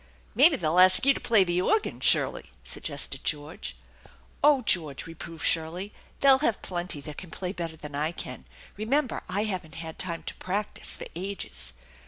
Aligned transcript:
"Maybe 0.33 0.55
they'll 0.55 0.79
ask 0.79 1.05
you 1.05 1.13
to 1.13 1.19
play 1.19 1.43
the 1.43 1.61
organ, 1.61 1.99
Shirley," 1.99 2.49
sug 2.63 2.81
gested 2.85 3.21
George. 3.21 3.77
"Oh 4.43 4.63
George!" 4.63 5.05
reproved 5.05 5.45
Shirley. 5.45 5.93
"They'll 6.21 6.39
have 6.39 6.63
plenty 6.63 7.01
that 7.01 7.17
can 7.17 7.29
play 7.29 7.51
better 7.53 7.77
than 7.77 7.93
I 7.93 8.11
can. 8.11 8.45
Eemember 8.79 9.21
I 9.29 9.43
haven't 9.43 9.75
had 9.75 9.99
time 9.99 10.23
to 10.23 10.33
practise 10.37 10.97
for 10.97 11.05
ages." 11.15 11.73